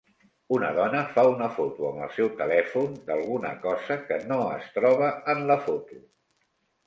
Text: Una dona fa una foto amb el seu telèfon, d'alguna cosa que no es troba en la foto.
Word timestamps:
Una 0.55 0.69
dona 0.75 1.01
fa 1.17 1.23
una 1.33 1.49
foto 1.57 1.83
amb 1.89 1.99
el 2.05 2.09
seu 2.15 2.31
telèfon, 2.39 2.95
d'alguna 3.09 3.51
cosa 3.67 3.97
que 4.07 4.19
no 4.33 4.37
es 4.57 4.73
troba 4.79 5.11
en 5.35 5.45
la 5.53 5.59
foto. 5.69 6.01